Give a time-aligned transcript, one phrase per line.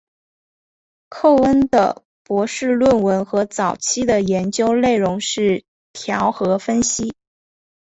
[1.11, 7.13] 寇恩的博士论文和早期的研究内容是调和分析。